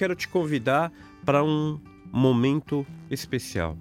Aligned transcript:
quero 0.00 0.16
te 0.16 0.26
convidar 0.26 0.90
para 1.26 1.44
um 1.44 1.78
momento 2.10 2.86
especial. 3.10 3.76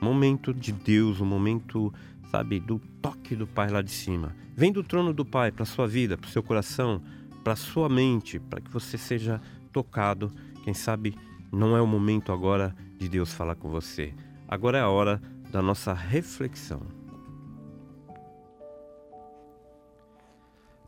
Momento 0.00 0.54
de 0.54 0.72
Deus, 0.72 1.20
um 1.20 1.26
momento, 1.26 1.92
sabe, 2.30 2.58
do 2.58 2.78
toque 3.02 3.36
do 3.36 3.46
Pai 3.46 3.68
lá 3.68 3.82
de 3.82 3.90
cima. 3.90 4.34
Vem 4.56 4.72
do 4.72 4.82
trono 4.82 5.12
do 5.12 5.26
Pai 5.26 5.52
para 5.52 5.66
sua 5.66 5.86
vida, 5.86 6.16
para 6.16 6.26
o 6.26 6.30
seu 6.30 6.42
coração, 6.42 7.02
para 7.44 7.54
sua 7.54 7.86
mente, 7.86 8.40
para 8.40 8.62
que 8.62 8.70
você 8.70 8.96
seja 8.96 9.42
tocado. 9.70 10.32
Quem 10.64 10.72
sabe 10.72 11.14
não 11.52 11.76
é 11.76 11.82
o 11.82 11.86
momento 11.86 12.32
agora 12.32 12.74
de 12.96 13.06
Deus 13.06 13.34
falar 13.34 13.54
com 13.54 13.68
você. 13.68 14.14
Agora 14.48 14.78
é 14.78 14.80
a 14.80 14.88
hora 14.88 15.20
da 15.50 15.60
nossa 15.60 15.92
reflexão. 15.92 16.80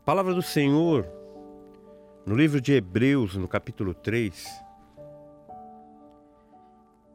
Palavra 0.03 0.33
do 0.33 0.41
Senhor 0.41 1.05
no 2.25 2.35
livro 2.35 2.59
de 2.59 2.73
Hebreus, 2.73 3.35
no 3.35 3.47
capítulo 3.47 3.93
3. 3.93 4.60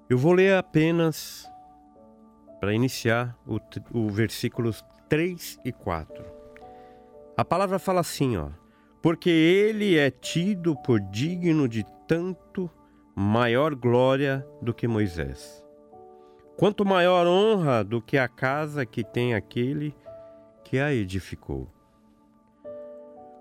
Eu 0.09 0.17
vou 0.17 0.33
ler 0.33 0.55
apenas 0.55 1.51
para 2.61 2.73
iniciar 2.73 3.37
o, 3.45 3.59
o 3.93 4.09
versículos 4.09 4.85
3 5.09 5.59
e 5.65 5.73
4. 5.73 6.25
A 7.37 7.45
palavra 7.45 7.81
fala 7.81 8.01
assim, 8.01 8.37
ó: 8.37 8.51
Porque 9.03 9.29
ele 9.29 9.99
é 9.99 10.09
tido 10.09 10.77
por 10.77 11.01
digno 11.01 11.69
de 11.69 11.85
tanto 12.07 12.71
maior 13.17 13.75
glória 13.75 14.47
do 14.63 14.73
que 14.73 14.87
Moisés. 14.87 15.65
Quanto 16.57 16.85
maior 16.85 17.27
honra 17.27 17.83
do 17.83 18.01
que 18.01 18.17
a 18.17 18.29
casa 18.29 18.87
que 18.87 19.03
tem 19.03 19.35
aquele 19.35 19.93
que 20.63 20.79
a 20.79 20.95
edificou. 20.95 21.69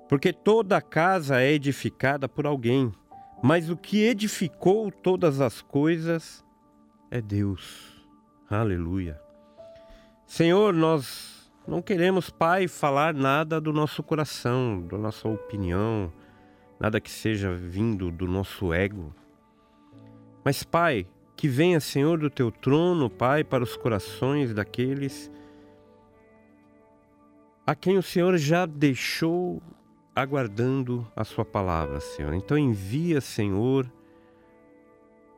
Porque 0.10 0.34
toda 0.34 0.82
casa 0.82 1.41
é 1.41 1.52
edificada 1.52 2.27
por 2.27 2.48
alguém, 2.48 2.91
mas 3.41 3.70
o 3.70 3.77
que 3.77 4.04
edificou 4.04 4.91
todas 4.91 5.40
as 5.40 5.62
coisas 5.62 6.45
é 7.12 7.22
Deus. 7.22 7.94
Aleluia. 8.49 9.20
Senhor, 10.26 10.74
nós 10.74 11.52
não 11.68 11.82
queremos, 11.82 12.30
Pai, 12.30 12.68
falar 12.68 13.13
nada 13.13 13.60
do 13.60 13.71
nosso 13.74 14.04
coração, 14.04 14.82
da 14.88 14.98
nossa 14.98 15.27
opinião, 15.27 16.12
nada 16.80 16.99
que 16.99 17.12
seja 17.12 17.54
vindo 17.54 18.12
do 18.12 18.27
nosso 18.27 18.74
ego 18.74 19.13
mas, 20.46 20.62
Pai, 20.62 21.07
que 21.35 21.48
venha, 21.48 21.80
Senhor, 21.80 22.20
do 22.20 22.30
teu 22.30 22.52
trono, 22.52 23.10
Pai, 23.10 23.43
para 23.43 23.63
os 23.63 23.76
corações 23.76 24.54
daqueles 24.54 25.32
a 27.65 27.74
quem 27.74 27.98
o 27.98 28.04
Senhor 28.04 28.37
já 28.37 28.68
deixou 28.68 29.60
aguardando 30.15 31.12
a 31.15 31.24
sua 31.24 31.43
palavra, 31.43 31.99
Senhor. 31.99 32.32
Então 32.35 32.55
envia, 32.55 33.20
Senhor, 33.20 33.91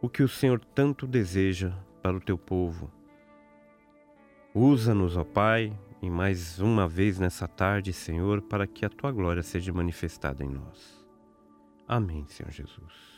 o 0.01 0.09
que 0.09 0.23
o 0.23 0.27
Senhor 0.27 0.59
tanto 0.59 1.07
deseja 1.07 1.73
para 2.01 2.15
o 2.15 2.21
teu 2.21 2.37
povo. 2.37 2.91
Usa-nos, 4.53 5.17
ó 5.17 5.23
Pai, 5.23 5.77
e 6.01 6.09
mais 6.09 6.59
uma 6.59 6.87
vez 6.87 7.19
nessa 7.19 7.47
tarde, 7.47 7.91
Senhor, 7.91 8.41
para 8.41 8.67
que 8.67 8.85
a 8.85 8.89
tua 8.89 9.11
glória 9.11 9.41
seja 9.41 9.73
manifestada 9.73 10.43
em 10.43 10.49
nós. 10.49 11.05
Amém, 11.87 12.25
Senhor 12.27 12.51
Jesus. 12.51 13.17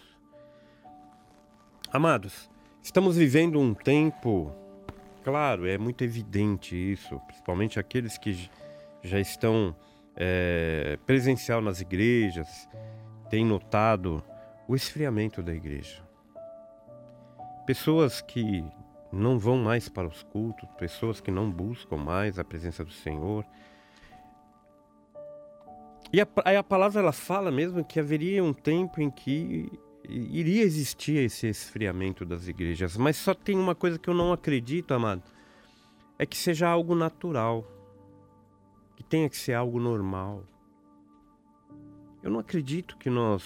Amados, 1.91 2.49
estamos 2.81 3.17
vivendo 3.17 3.59
um 3.59 3.73
tempo, 3.73 4.53
claro, 5.23 5.67
é 5.67 5.77
muito 5.77 6.03
evidente 6.03 6.75
isso, 6.75 7.19
principalmente 7.21 7.80
aqueles 7.80 8.17
que 8.17 8.49
já 9.02 9.19
estão 9.19 9.75
é, 10.16 10.97
presencial 11.05 11.61
nas 11.61 11.81
igrejas, 11.81 12.69
têm 13.30 13.45
notado 13.45 14.23
o 14.67 14.75
esfriamento 14.75 15.41
da 15.41 15.53
igreja. 15.53 16.08
Pessoas 17.69 18.19
que 18.19 18.65
não 19.11 19.37
vão 19.37 19.55
mais 19.55 19.87
para 19.87 20.07
os 20.07 20.23
cultos, 20.23 20.67
pessoas 20.79 21.21
que 21.21 21.29
não 21.29 21.51
buscam 21.51 21.97
mais 21.97 22.39
a 22.39 22.43
presença 22.43 22.83
do 22.83 22.91
Senhor. 22.91 23.45
E 26.11 26.19
a, 26.19 26.27
a 26.58 26.63
palavra 26.63 26.99
ela 26.99 27.11
fala 27.11 27.52
mesmo 27.52 27.85
que 27.85 27.99
haveria 27.99 28.43
um 28.43 28.53
tempo 28.53 28.99
em 28.99 29.11
que 29.11 29.71
iria 30.03 30.63
existir 30.63 31.17
esse 31.17 31.45
esfriamento 31.45 32.25
das 32.25 32.47
igrejas, 32.47 32.97
mas 32.97 33.17
só 33.17 33.35
tem 33.35 33.55
uma 33.55 33.75
coisa 33.75 33.99
que 33.99 34.09
eu 34.09 34.15
não 34.15 34.33
acredito, 34.33 34.91
amado, 34.91 35.21
é 36.17 36.25
que 36.25 36.35
seja 36.35 36.67
algo 36.67 36.95
natural, 36.95 37.63
que 38.95 39.03
tenha 39.03 39.29
que 39.29 39.37
ser 39.37 39.53
algo 39.53 39.79
normal. 39.79 40.43
Eu 42.23 42.31
não 42.31 42.39
acredito 42.39 42.97
que 42.97 43.11
nós 43.11 43.43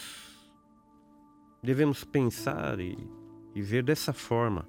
devemos 1.62 2.06
pensar 2.06 2.80
e, 2.80 2.98
e 3.54 3.62
ver 3.62 3.84
dessa 3.84 4.14
forma 4.14 4.68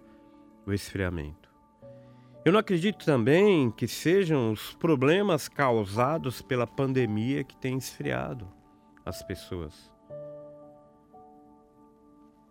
o 0.66 0.72
esfriamento. 0.72 1.52
Eu 2.44 2.52
não 2.52 2.60
acredito 2.60 3.04
também 3.04 3.70
que 3.70 3.88
sejam 3.88 4.52
os 4.52 4.74
problemas 4.74 5.48
causados 5.48 6.42
pela 6.42 6.66
pandemia 6.66 7.42
que 7.42 7.56
tem 7.56 7.78
esfriado 7.78 8.46
as 9.04 9.22
pessoas. 9.22 9.90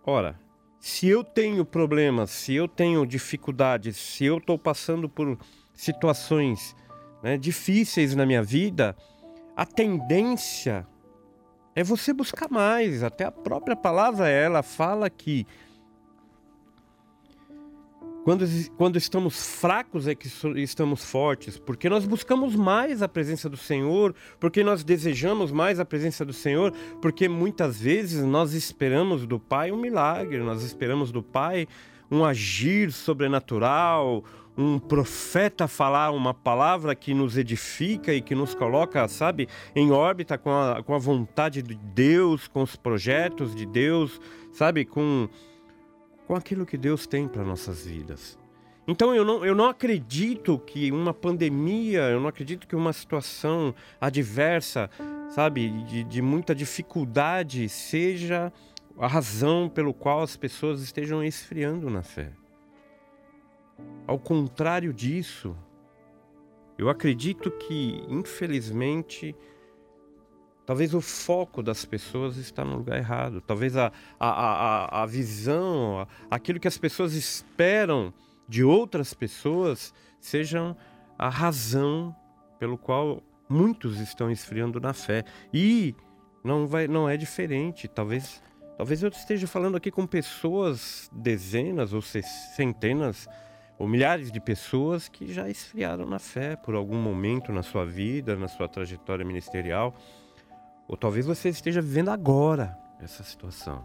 Ora, 0.03 0.39
se 0.79 1.07
eu 1.07 1.23
tenho 1.23 1.63
problemas, 1.63 2.29
se 2.31 2.53
eu 2.53 2.67
tenho 2.67 3.05
dificuldades, 3.05 3.95
se 3.95 4.25
eu 4.25 4.37
estou 4.37 4.57
passando 4.57 5.07
por 5.07 5.37
situações 5.73 6.75
né, 7.21 7.37
difíceis 7.37 8.15
na 8.15 8.25
minha 8.25 8.43
vida, 8.43 8.95
a 9.55 9.65
tendência 9.65 10.85
é 11.75 11.83
você 11.83 12.11
buscar 12.11 12.49
mais. 12.49 13.03
Até 13.03 13.25
a 13.25 13.31
própria 13.31 13.75
palavra 13.75 14.27
ela 14.27 14.61
fala 14.61 15.09
que 15.09 15.47
quando, 18.23 18.45
quando 18.77 18.97
estamos 18.97 19.59
fracos 19.59 20.07
é 20.07 20.15
que 20.15 20.27
estamos 20.57 21.03
fortes, 21.03 21.59
porque 21.59 21.89
nós 21.89 22.05
buscamos 22.05 22.55
mais 22.55 23.01
a 23.01 23.07
presença 23.07 23.49
do 23.49 23.57
Senhor, 23.57 24.15
porque 24.39 24.63
nós 24.63 24.83
desejamos 24.83 25.51
mais 25.51 25.79
a 25.79 25.85
presença 25.85 26.23
do 26.23 26.33
Senhor, 26.33 26.71
porque 27.01 27.27
muitas 27.27 27.81
vezes 27.81 28.23
nós 28.23 28.53
esperamos 28.53 29.25
do 29.25 29.39
Pai 29.39 29.71
um 29.71 29.77
milagre, 29.77 30.39
nós 30.39 30.63
esperamos 30.63 31.11
do 31.11 31.21
Pai 31.21 31.67
um 32.09 32.23
agir 32.23 32.91
sobrenatural, 32.91 34.23
um 34.57 34.77
profeta 34.79 35.67
falar 35.67 36.11
uma 36.11 36.33
palavra 36.33 36.95
que 36.95 37.13
nos 37.13 37.37
edifica 37.37 38.13
e 38.13 38.21
que 38.21 38.35
nos 38.35 38.53
coloca, 38.53 39.07
sabe, 39.07 39.49
em 39.75 39.91
órbita 39.91 40.37
com 40.37 40.51
a, 40.51 40.81
com 40.83 40.93
a 40.93 40.99
vontade 40.99 41.61
de 41.61 41.75
Deus, 41.75 42.47
com 42.47 42.61
os 42.61 42.75
projetos 42.75 43.55
de 43.55 43.65
Deus, 43.65 44.21
sabe, 44.51 44.85
com 44.85 45.27
com 46.33 46.37
aquilo 46.37 46.65
que 46.65 46.77
Deus 46.77 47.05
tem 47.05 47.27
para 47.27 47.43
nossas 47.43 47.85
vidas. 47.85 48.39
Então 48.87 49.13
eu 49.13 49.23
não, 49.23 49.45
eu 49.45 49.53
não 49.53 49.69
acredito 49.69 50.57
que 50.57 50.91
uma 50.91 51.13
pandemia, 51.13 52.09
eu 52.09 52.19
não 52.19 52.27
acredito 52.27 52.67
que 52.67 52.75
uma 52.75 52.91
situação 52.91 53.73
adversa, 54.01 54.89
sabe, 55.29 55.69
de, 55.83 56.03
de 56.03 56.21
muita 56.23 56.55
dificuldade 56.55 57.69
seja 57.69 58.51
a 58.97 59.07
razão 59.07 59.69
pelo 59.69 59.93
qual 59.93 60.23
as 60.23 60.35
pessoas 60.35 60.81
estejam 60.81 61.23
esfriando 61.23 61.87
na 61.87 62.01
fé. 62.01 62.31
Ao 64.07 64.17
contrário 64.17 64.91
disso, 64.91 65.55
eu 66.79 66.89
acredito 66.89 67.51
que, 67.51 68.03
infelizmente, 68.09 69.35
Talvez 70.65 70.93
o 70.93 71.01
foco 71.01 71.61
das 71.61 71.83
pessoas 71.83 72.37
está 72.37 72.63
no 72.63 72.77
lugar 72.77 72.97
errado. 72.97 73.41
Talvez 73.41 73.75
a, 73.75 73.91
a, 74.19 74.29
a, 74.29 75.03
a 75.03 75.05
visão, 75.05 76.07
aquilo 76.31 76.59
que 76.59 76.67
as 76.67 76.77
pessoas 76.77 77.13
esperam 77.13 78.13
de 78.47 78.63
outras 78.63 79.13
pessoas, 79.13 79.93
sejam 80.19 80.75
a 81.17 81.27
razão 81.27 82.15
pelo 82.59 82.77
qual 82.77 83.21
muitos 83.49 83.99
estão 83.99 84.31
esfriando 84.31 84.79
na 84.79 84.93
fé. 84.93 85.25
E 85.53 85.93
não, 86.43 86.65
vai, 86.65 86.87
não 86.87 87.09
é 87.09 87.17
diferente. 87.17 87.87
Talvez, 87.89 88.41
talvez 88.77 89.03
eu 89.03 89.09
esteja 89.09 89.47
falando 89.47 89.75
aqui 89.75 89.91
com 89.91 90.07
pessoas, 90.07 91.09
dezenas 91.13 91.91
ou 91.91 92.01
centenas 92.01 93.27
ou 93.77 93.87
milhares 93.87 94.31
de 94.31 94.39
pessoas 94.39 95.09
que 95.09 95.33
já 95.33 95.49
esfriaram 95.49 96.05
na 96.05 96.19
fé 96.19 96.55
por 96.55 96.73
algum 96.73 96.97
momento 96.97 97.51
na 97.51 97.63
sua 97.63 97.85
vida, 97.85 98.35
na 98.35 98.47
sua 98.47 98.69
trajetória 98.69 99.25
ministerial. 99.25 99.93
Ou 100.93 100.97
talvez 100.97 101.25
você 101.25 101.49
esteja 101.49 101.81
vivendo 101.81 102.09
agora 102.09 102.77
essa 102.99 103.23
situação. 103.23 103.83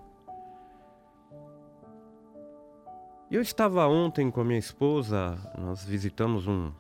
Eu 3.31 3.40
estava 3.40 3.87
ontem 3.87 4.31
com 4.31 4.43
a 4.43 4.44
minha 4.44 4.58
esposa, 4.58 5.38
nós 5.56 5.82
visitamos 5.82 6.46
um, 6.46 6.70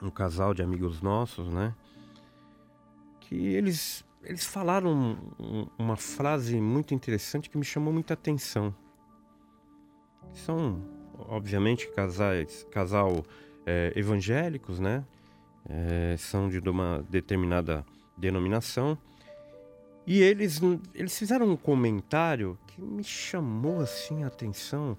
um 0.00 0.08
casal 0.08 0.54
de 0.54 0.62
amigos 0.62 1.02
nossos, 1.02 1.52
né? 1.52 1.74
Que 3.20 3.34
eles, 3.34 4.02
eles 4.22 4.46
falaram 4.46 5.18
uma 5.78 5.96
frase 5.96 6.58
muito 6.58 6.94
interessante 6.94 7.50
que 7.50 7.58
me 7.58 7.66
chamou 7.66 7.92
muita 7.92 8.14
atenção. 8.14 8.74
São, 10.32 10.80
obviamente, 11.18 11.86
casais, 11.92 12.66
casal 12.70 13.22
é, 13.66 13.92
evangélicos, 13.94 14.80
né? 14.80 15.04
É, 15.68 16.16
são 16.16 16.48
de 16.48 16.58
uma 16.60 17.04
determinada 17.10 17.84
denominação 18.16 18.96
E 20.06 20.20
eles, 20.20 20.60
eles 20.94 21.18
fizeram 21.18 21.48
um 21.50 21.56
comentário 21.56 22.58
que 22.66 22.80
me 22.80 23.02
chamou 23.02 23.80
assim 23.80 24.22
a 24.22 24.26
atenção. 24.26 24.96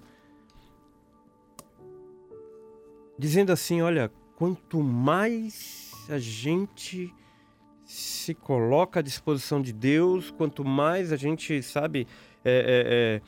Dizendo 3.18 3.52
assim: 3.52 3.82
olha, 3.82 4.10
quanto 4.36 4.82
mais 4.82 5.92
a 6.08 6.18
gente 6.18 7.12
se 7.84 8.34
coloca 8.34 8.98
à 8.98 9.02
disposição 9.02 9.62
de 9.62 9.72
Deus, 9.72 10.30
quanto 10.32 10.64
mais 10.64 11.12
a 11.12 11.16
gente, 11.16 11.62
sabe, 11.62 12.06
é, 12.44 13.22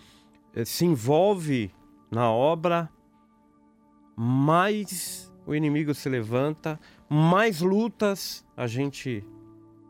é, 0.55 0.61
é, 0.61 0.65
se 0.65 0.85
envolve 0.85 1.73
na 2.11 2.31
obra, 2.31 2.91
mais 4.17 5.33
o 5.47 5.55
inimigo 5.55 5.95
se 5.95 6.09
levanta, 6.09 6.79
mais 7.09 7.61
lutas 7.61 8.45
a 8.57 8.67
gente 8.67 9.25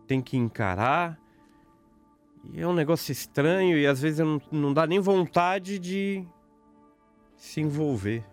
tem 0.06 0.20
que 0.20 0.36
encarar. 0.36 1.18
E 2.52 2.60
é 2.60 2.66
um 2.66 2.72
negócio 2.72 3.12
estranho 3.12 3.76
e 3.76 3.86
às 3.86 4.00
vezes 4.00 4.20
não, 4.20 4.40
não 4.50 4.72
dá 4.72 4.86
nem 4.86 5.00
vontade 5.00 5.78
de 5.78 6.26
se 7.36 7.60
envolver 7.60 8.24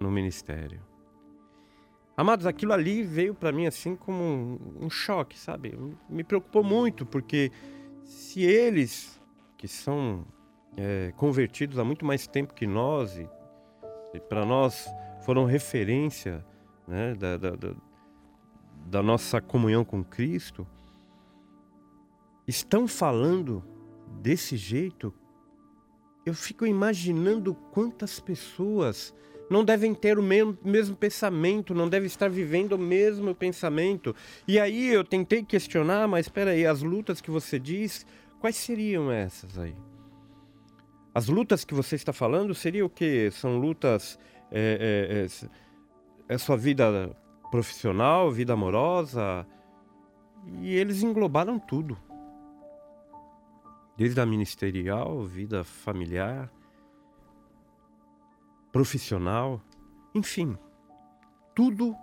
no 0.00 0.10
ministério. 0.10 0.80
Amados, 2.16 2.46
aquilo 2.46 2.72
ali 2.72 3.02
veio 3.02 3.34
para 3.34 3.50
mim 3.50 3.66
assim 3.66 3.96
como 3.96 4.22
um, 4.22 4.58
um, 4.82 4.90
choque, 4.90 5.38
sabe? 5.38 5.76
Me 6.08 6.22
preocupou 6.22 6.62
muito, 6.62 7.06
porque 7.06 7.50
se 8.04 8.42
eles, 8.42 9.20
que 9.56 9.66
são 9.66 10.26
é, 10.76 11.12
convertidos 11.16 11.78
há 11.78 11.84
muito 11.84 12.04
mais 12.04 12.26
tempo 12.26 12.52
que 12.52 12.66
nós, 12.66 13.16
e, 13.16 13.28
e 14.12 14.20
para 14.20 14.44
nós 14.44 14.86
foram 15.24 15.46
referência 15.46 16.44
né, 16.86 17.14
da, 17.14 17.36
da, 17.38 17.50
da, 17.52 17.74
da 18.86 19.02
nossa 19.02 19.40
comunhão 19.40 19.84
com 19.84 20.04
Cristo, 20.04 20.66
estão 22.46 22.88
falando 22.88 23.64
desse 24.20 24.56
jeito, 24.56 25.12
eu 26.24 26.34
fico 26.34 26.66
imaginando 26.66 27.54
quantas 27.54 28.20
pessoas 28.20 29.14
não 29.50 29.64
devem 29.64 29.94
ter 29.94 30.18
o 30.18 30.22
mesmo, 30.22 30.56
mesmo, 30.64 30.96
pensamento, 30.96 31.74
não 31.74 31.88
devem 31.88 32.06
estar 32.06 32.30
vivendo 32.30 32.72
o 32.72 32.78
mesmo 32.78 33.34
pensamento. 33.34 34.14
E 34.46 34.58
aí 34.58 34.88
eu 34.88 35.04
tentei 35.04 35.42
questionar, 35.44 36.08
mas 36.08 36.26
espera 36.26 36.52
aí, 36.52 36.64
as 36.64 36.82
lutas 36.82 37.20
que 37.20 37.30
você 37.30 37.58
diz, 37.58 38.06
quais 38.40 38.56
seriam 38.56 39.10
essas 39.10 39.58
aí? 39.58 39.74
As 41.14 41.28
lutas 41.28 41.64
que 41.64 41.74
você 41.74 41.96
está 41.96 42.12
falando 42.12 42.54
seria 42.54 42.86
o 42.86 42.88
que? 42.88 43.30
São 43.30 43.58
lutas 43.58 44.18
é, 44.50 45.26
é, 45.28 45.46
é, 46.30 46.34
é 46.34 46.38
sua 46.38 46.56
vida 46.56 47.14
profissional, 47.50 48.30
vida 48.30 48.54
amorosa, 48.54 49.46
e 50.62 50.74
eles 50.74 51.02
englobaram 51.02 51.58
tudo 51.58 51.98
desde 53.96 54.20
a 54.20 54.26
ministerial, 54.26 55.22
vida 55.22 55.64
familiar, 55.64 56.50
profissional, 58.72 59.60
enfim, 60.14 60.56
tudo, 61.54 61.94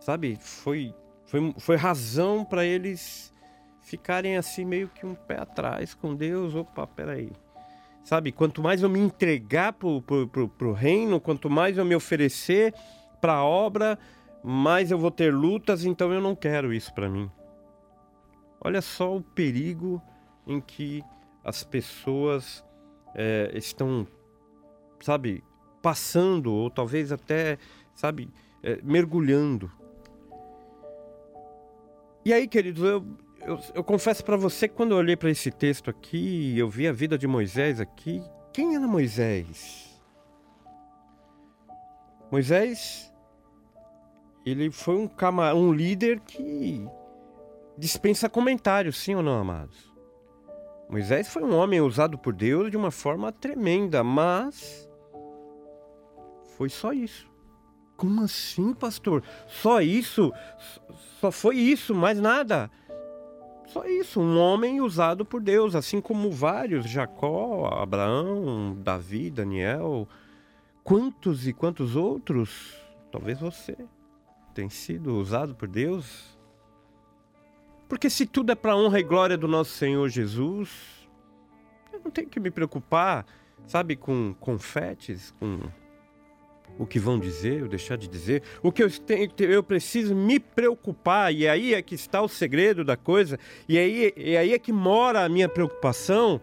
sabe, 0.00 0.36
foi, 0.40 0.94
foi, 1.26 1.54
foi 1.58 1.76
razão 1.76 2.44
para 2.44 2.64
eles 2.64 3.32
ficarem 3.84 4.36
assim 4.36 4.64
meio 4.64 4.88
que 4.88 5.04
um 5.04 5.14
pé 5.14 5.38
atrás 5.38 5.94
com 5.94 6.14
Deus. 6.14 6.54
Opa, 6.54 6.86
peraí. 6.86 7.30
Sabe, 8.02 8.32
quanto 8.32 8.62
mais 8.62 8.82
eu 8.82 8.88
me 8.88 8.98
entregar 8.98 9.72
pro, 9.72 10.02
pro, 10.02 10.28
pro, 10.28 10.48
pro 10.48 10.72
reino, 10.72 11.20
quanto 11.20 11.48
mais 11.48 11.78
eu 11.78 11.84
me 11.84 11.94
oferecer 11.94 12.74
para 13.20 13.34
a 13.34 13.44
obra, 13.44 13.98
mais 14.42 14.90
eu 14.90 14.98
vou 14.98 15.10
ter 15.10 15.32
lutas, 15.32 15.84
então 15.86 16.12
eu 16.12 16.20
não 16.20 16.34
quero 16.34 16.72
isso 16.72 16.92
para 16.92 17.08
mim. 17.08 17.30
Olha 18.60 18.82
só 18.82 19.16
o 19.16 19.22
perigo 19.22 20.02
em 20.46 20.60
que 20.60 21.02
as 21.42 21.62
pessoas 21.62 22.64
é, 23.14 23.50
estão, 23.54 24.06
sabe, 25.00 25.44
passando 25.82 26.52
ou 26.52 26.70
talvez 26.70 27.12
até, 27.12 27.58
sabe, 27.94 28.30
é, 28.62 28.80
mergulhando. 28.82 29.70
E 32.24 32.32
aí, 32.32 32.48
queridos, 32.48 32.82
eu, 32.82 33.04
eu, 33.42 33.60
eu 33.74 33.84
confesso 33.84 34.24
para 34.24 34.36
você 34.36 34.66
que 34.66 34.74
quando 34.74 34.92
eu 34.92 34.98
olhei 34.98 35.16
para 35.16 35.30
esse 35.30 35.50
texto 35.50 35.90
aqui, 35.90 36.58
eu 36.58 36.68
vi 36.68 36.88
a 36.88 36.92
vida 36.92 37.18
de 37.18 37.26
Moisés 37.26 37.80
aqui. 37.80 38.22
Quem 38.52 38.74
era 38.74 38.86
Moisés? 38.86 40.00
Moisés, 42.30 43.12
ele 44.46 44.70
foi 44.70 44.96
um, 44.96 45.10
um 45.54 45.72
líder 45.72 46.20
que 46.20 46.86
dispensa 47.76 48.28
comentários, 48.28 48.96
sim 48.96 49.14
ou 49.14 49.22
não, 49.22 49.38
amados? 49.38 49.93
Moisés 50.88 51.28
foi 51.28 51.42
um 51.42 51.54
homem 51.56 51.80
usado 51.80 52.18
por 52.18 52.32
Deus 52.32 52.70
de 52.70 52.76
uma 52.76 52.90
forma 52.90 53.32
tremenda, 53.32 54.04
mas 54.04 54.88
foi 56.56 56.68
só 56.68 56.92
isso. 56.92 57.28
Como 57.96 58.22
assim, 58.22 58.74
pastor? 58.74 59.22
Só 59.46 59.80
isso? 59.80 60.32
Só 61.20 61.30
foi 61.30 61.56
isso, 61.56 61.94
mais 61.94 62.20
nada? 62.20 62.70
Só 63.66 63.84
isso, 63.86 64.20
um 64.20 64.38
homem 64.38 64.80
usado 64.80 65.24
por 65.24 65.40
Deus, 65.40 65.74
assim 65.74 66.00
como 66.00 66.30
vários, 66.30 66.88
Jacó, 66.88 67.66
Abraão, 67.66 68.76
Davi, 68.78 69.30
Daniel, 69.30 70.06
quantos 70.84 71.46
e 71.46 71.52
quantos 71.52 71.96
outros, 71.96 72.76
talvez 73.10 73.40
você, 73.40 73.76
tem 74.52 74.68
sido 74.68 75.16
usado 75.16 75.54
por 75.54 75.66
Deus 75.66 76.33
porque 77.94 78.10
se 78.10 78.26
tudo 78.26 78.50
é 78.50 78.56
para 78.56 78.76
honra 78.76 78.98
e 78.98 79.04
glória 79.04 79.36
do 79.36 79.46
nosso 79.46 79.70
Senhor 79.70 80.08
Jesus, 80.08 80.68
eu 81.92 82.00
não 82.04 82.10
tenho 82.10 82.28
que 82.28 82.40
me 82.40 82.50
preocupar, 82.50 83.24
sabe, 83.68 83.94
com 83.94 84.34
confetes, 84.40 85.32
com 85.38 85.60
o 86.76 86.84
que 86.84 86.98
vão 86.98 87.20
dizer 87.20 87.62
ou 87.62 87.68
deixar 87.68 87.96
de 87.96 88.08
dizer. 88.08 88.42
O 88.64 88.72
que 88.72 88.82
eu 88.82 88.90
tenho, 88.90 89.30
eu 89.38 89.62
preciso 89.62 90.12
me 90.12 90.40
preocupar, 90.40 91.32
e 91.32 91.46
aí 91.46 91.72
é 91.72 91.80
que 91.80 91.94
está 91.94 92.20
o 92.20 92.26
segredo 92.26 92.84
da 92.84 92.96
coisa, 92.96 93.38
e 93.68 93.78
aí, 93.78 94.12
e 94.16 94.36
aí 94.36 94.52
é 94.52 94.58
que 94.58 94.72
mora 94.72 95.24
a 95.24 95.28
minha 95.28 95.48
preocupação. 95.48 96.40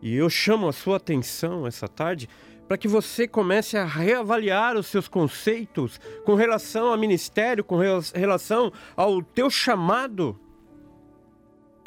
E 0.00 0.14
eu 0.16 0.30
chamo 0.30 0.66
a 0.66 0.72
sua 0.72 0.96
atenção 0.96 1.66
essa 1.66 1.86
tarde 1.86 2.30
para 2.74 2.78
que 2.78 2.88
você 2.88 3.28
comece 3.28 3.76
a 3.76 3.84
reavaliar 3.84 4.76
os 4.76 4.88
seus 4.88 5.06
conceitos 5.06 6.00
com 6.24 6.34
relação 6.34 6.88
ao 6.88 6.98
ministério, 6.98 7.62
com 7.62 7.76
relação 8.12 8.72
ao 8.96 9.22
teu 9.22 9.48
chamado 9.48 10.36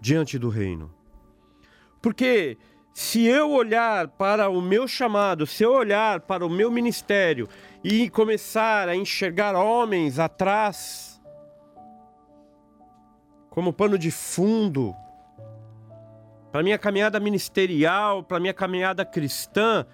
diante 0.01 0.39
do 0.39 0.48
reino. 0.48 0.89
Porque 2.01 2.57
se 2.94 3.25
eu 3.25 3.51
olhar 3.51 4.07
para 4.07 4.48
o 4.48 4.62
meu 4.62 4.88
chamado, 4.88 5.46
se 5.46 5.62
eu 5.62 5.74
olhar 5.74 6.22
para 6.22 6.46
o 6.46 6.50
meu 6.50 6.72
ministério 6.72 7.50
e 7.84 8.10
começar 8.10 8.88
a 8.88 8.96
enxergar 8.96 9.58
homens 9.58 10.20
atrás 10.20 11.22
como 13.50 13.74
pano 13.74 13.98
de 13.98 14.10
fundo 14.10 14.96
para 16.50 16.63
minha 16.63 16.77
caminhada 16.77 17.20
ministerial, 17.20 18.24
para 18.24 18.39
minha 18.39 18.53
caminhada 18.53 19.03
cristã, 19.03 19.86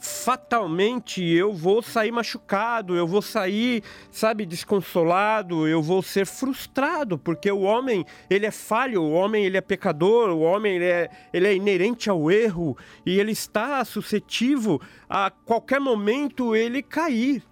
fatalmente 0.00 1.22
eu 1.24 1.52
vou 1.52 1.82
sair 1.82 2.12
machucado, 2.12 2.94
eu 2.94 3.06
vou 3.06 3.20
sair, 3.20 3.82
sabe, 4.10 4.46
desconsolado, 4.46 5.66
eu 5.66 5.82
vou 5.82 6.02
ser 6.02 6.26
frustrado, 6.26 7.18
porque 7.18 7.50
o 7.50 7.60
homem, 7.60 8.04
ele 8.30 8.46
é 8.46 8.50
falho, 8.50 9.02
o 9.02 9.10
homem, 9.10 9.44
ele 9.44 9.56
é 9.56 9.60
pecador, 9.60 10.30
o 10.30 10.40
homem, 10.40 10.76
ele 10.76 10.84
é, 10.84 11.10
ele 11.32 11.48
é 11.48 11.54
inerente 11.54 12.08
ao 12.08 12.30
erro 12.30 12.76
e 13.04 13.18
ele 13.18 13.32
está 13.32 13.84
suscetível 13.84 14.80
a 15.08 15.30
qualquer 15.30 15.80
momento 15.80 16.54
ele 16.54 16.82
cair. 16.82 17.42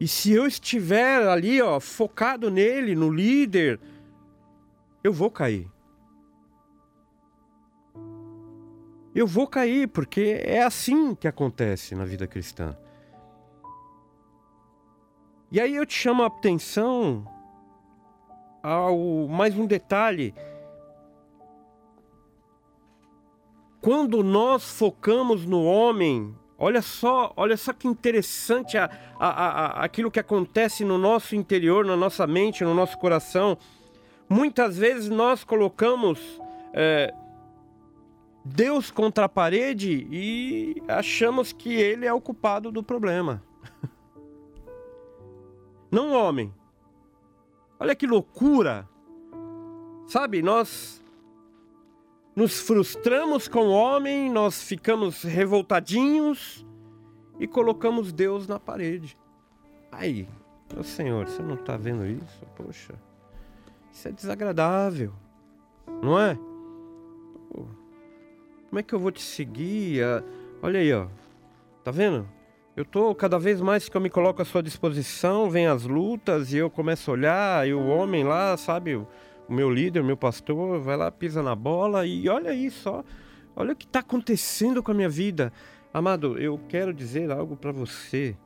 E 0.00 0.08
se 0.08 0.32
eu 0.32 0.46
estiver 0.46 1.26
ali, 1.28 1.62
ó, 1.62 1.78
focado 1.78 2.50
nele, 2.50 2.94
no 2.94 3.10
líder, 3.10 3.80
eu 5.02 5.12
vou 5.12 5.30
cair. 5.30 5.73
Eu 9.14 9.26
vou 9.26 9.46
cair, 9.46 9.88
porque 9.88 10.40
é 10.42 10.62
assim 10.62 11.14
que 11.14 11.28
acontece 11.28 11.94
na 11.94 12.04
vida 12.04 12.26
cristã. 12.26 12.76
E 15.52 15.60
aí 15.60 15.76
eu 15.76 15.86
te 15.86 15.94
chamo 15.94 16.24
a 16.24 16.26
atenção 16.26 17.24
ao 18.60 19.28
mais 19.28 19.56
um 19.56 19.66
detalhe. 19.66 20.34
Quando 23.80 24.24
nós 24.24 24.64
focamos 24.64 25.46
no 25.46 25.62
homem, 25.62 26.34
olha 26.58 26.82
só, 26.82 27.32
olha 27.36 27.56
só 27.56 27.72
que 27.72 27.86
interessante 27.86 28.76
a, 28.76 28.90
a, 29.20 29.28
a, 29.28 29.84
aquilo 29.84 30.10
que 30.10 30.18
acontece 30.18 30.84
no 30.84 30.98
nosso 30.98 31.36
interior, 31.36 31.84
na 31.84 31.96
nossa 31.96 32.26
mente, 32.26 32.64
no 32.64 32.74
nosso 32.74 32.98
coração. 32.98 33.56
Muitas 34.28 34.76
vezes 34.76 35.08
nós 35.08 35.44
colocamos 35.44 36.18
é, 36.72 37.14
Deus 38.44 38.90
contra 38.90 39.24
a 39.24 39.28
parede 39.28 40.06
e 40.10 40.82
achamos 40.86 41.52
que 41.52 41.72
ele 41.72 42.04
é 42.04 42.12
o 42.12 42.20
culpado 42.20 42.70
do 42.70 42.82
problema. 42.82 43.42
Não 45.90 46.12
homem. 46.12 46.52
Olha 47.80 47.94
que 47.94 48.06
loucura. 48.06 48.88
Sabe, 50.06 50.42
nós 50.42 51.02
nos 52.36 52.60
frustramos 52.60 53.48
com 53.48 53.68
o 53.68 53.70
homem, 53.70 54.30
nós 54.30 54.62
ficamos 54.62 55.22
revoltadinhos 55.22 56.66
e 57.38 57.46
colocamos 57.46 58.12
Deus 58.12 58.46
na 58.46 58.60
parede. 58.60 59.16
Aí, 59.90 60.28
meu 60.72 60.82
Senhor, 60.82 61.26
você 61.26 61.42
não 61.42 61.54
está 61.54 61.76
vendo 61.76 62.04
isso? 62.04 62.44
Poxa, 62.56 62.94
isso 63.92 64.08
é 64.08 64.12
desagradável, 64.12 65.12
não 66.02 66.20
é? 66.20 66.36
Como 68.74 68.80
é 68.80 68.82
que 68.82 68.92
eu 68.92 68.98
vou 68.98 69.12
te 69.12 69.22
seguir? 69.22 70.02
Ah, 70.02 70.20
olha 70.60 70.80
aí, 70.80 70.92
ó. 70.92 71.06
Tá 71.84 71.92
vendo? 71.92 72.28
Eu 72.74 72.84
tô 72.84 73.14
cada 73.14 73.38
vez 73.38 73.60
mais 73.60 73.88
que 73.88 73.96
eu 73.96 74.00
me 74.00 74.10
coloco 74.10 74.42
à 74.42 74.44
sua 74.44 74.64
disposição, 74.64 75.48
vem 75.48 75.68
as 75.68 75.84
lutas 75.84 76.52
e 76.52 76.56
eu 76.56 76.68
começo 76.68 77.08
a 77.08 77.14
olhar, 77.14 77.68
e 77.68 77.72
o 77.72 77.86
homem 77.86 78.24
lá, 78.24 78.56
sabe, 78.56 78.96
o 78.96 79.06
meu 79.48 79.70
líder, 79.70 80.00
o 80.00 80.04
meu 80.04 80.16
pastor, 80.16 80.80
vai 80.80 80.96
lá, 80.96 81.08
pisa 81.08 81.40
na 81.40 81.54
bola 81.54 82.04
e 82.04 82.28
olha 82.28 82.52
isso, 82.52 82.90
ó. 82.90 83.04
Olha 83.54 83.74
o 83.74 83.76
que 83.76 83.84
está 83.84 84.00
acontecendo 84.00 84.82
com 84.82 84.90
a 84.90 84.94
minha 84.94 85.08
vida. 85.08 85.52
Amado, 85.92 86.36
eu 86.36 86.58
quero 86.68 86.92
dizer 86.92 87.30
algo 87.30 87.54
para 87.54 87.70
você. 87.70 88.36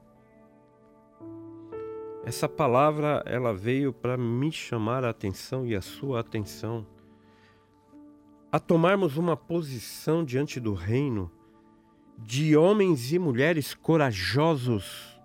Essa 2.26 2.46
palavra, 2.46 3.22
ela 3.24 3.54
veio 3.54 3.94
para 3.94 4.18
me 4.18 4.52
chamar 4.52 5.06
a 5.06 5.08
atenção 5.08 5.64
e 5.66 5.74
a 5.74 5.80
sua 5.80 6.20
atenção 6.20 6.86
a 8.50 8.58
tomarmos 8.58 9.16
uma 9.16 9.36
posição 9.36 10.24
diante 10.24 10.58
do 10.58 10.74
reino 10.74 11.30
de 12.18 12.56
homens 12.56 13.12
e 13.12 13.18
mulheres 13.18 13.74
corajosos, 13.74 15.18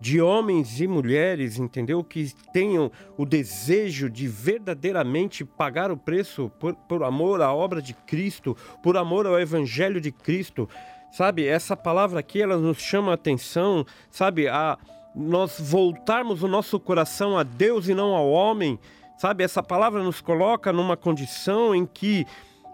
de 0.00 0.20
homens 0.20 0.80
e 0.80 0.86
mulheres, 0.86 1.58
entendeu? 1.58 2.04
Que 2.04 2.32
tenham 2.52 2.92
o 3.16 3.26
desejo 3.26 4.08
de 4.08 4.28
verdadeiramente 4.28 5.44
pagar 5.44 5.90
o 5.90 5.96
preço 5.96 6.50
por, 6.60 6.74
por 6.74 7.02
amor 7.02 7.42
à 7.42 7.52
obra 7.52 7.82
de 7.82 7.92
Cristo, 7.92 8.56
por 8.82 8.96
amor 8.96 9.26
ao 9.26 9.40
Evangelho 9.40 10.00
de 10.00 10.12
Cristo. 10.12 10.68
Sabe, 11.10 11.46
essa 11.46 11.76
palavra 11.76 12.20
aqui, 12.20 12.40
ela 12.40 12.56
nos 12.56 12.78
chama 12.78 13.10
a 13.10 13.14
atenção, 13.14 13.84
sabe, 14.10 14.46
a 14.46 14.78
nós 15.16 15.58
voltarmos 15.58 16.44
o 16.44 16.48
nosso 16.48 16.78
coração 16.78 17.36
a 17.36 17.42
Deus 17.42 17.88
e 17.88 17.94
não 17.94 18.14
ao 18.14 18.30
homem. 18.30 18.78
Sabe, 19.16 19.42
essa 19.42 19.62
palavra 19.64 20.00
nos 20.04 20.20
coloca 20.20 20.72
numa 20.72 20.96
condição 20.96 21.74
em 21.74 21.84
que 21.84 22.24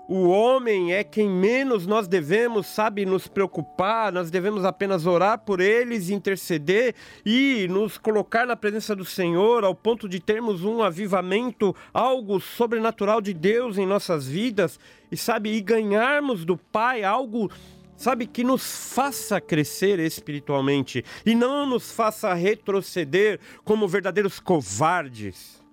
o 0.06 0.28
homem 0.28 0.92
é 0.92 1.02
quem 1.02 1.28
menos 1.28 1.86
nós 1.86 2.06
devemos, 2.06 2.66
sabe, 2.66 3.06
nos 3.06 3.26
preocupar, 3.26 4.12
nós 4.12 4.30
devemos 4.30 4.64
apenas 4.64 5.06
orar 5.06 5.38
por 5.38 5.60
eles, 5.60 6.10
interceder 6.10 6.94
e 7.24 7.66
nos 7.70 7.96
colocar 7.96 8.46
na 8.46 8.54
presença 8.54 8.94
do 8.94 9.04
Senhor 9.04 9.64
ao 9.64 9.74
ponto 9.74 10.06
de 10.06 10.20
termos 10.20 10.62
um 10.62 10.82
avivamento, 10.82 11.74
algo 11.92 12.38
sobrenatural 12.38 13.20
de 13.22 13.32
Deus 13.32 13.78
em 13.78 13.86
nossas 13.86 14.26
vidas 14.26 14.78
e, 15.10 15.16
sabe, 15.16 15.50
e 15.50 15.60
ganharmos 15.62 16.44
do 16.44 16.56
Pai 16.56 17.02
algo 17.02 17.50
sabe, 17.96 18.26
que 18.26 18.44
nos 18.44 18.92
faça 18.92 19.40
crescer 19.40 19.98
espiritualmente 20.00 21.04
e 21.24 21.34
não 21.34 21.64
nos 21.64 21.92
faça 21.92 22.34
retroceder 22.34 23.40
como 23.64 23.88
verdadeiros 23.88 24.38
covardes. 24.40 25.63